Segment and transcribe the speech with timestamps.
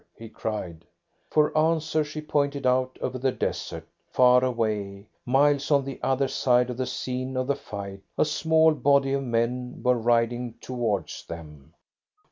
[0.17, 0.83] he cried.
[1.29, 3.87] For answer she pointed out over the desert.
[4.09, 8.73] Far away, miles on the other side of the scene of the fight, a small
[8.73, 11.75] body of men were riding towards them.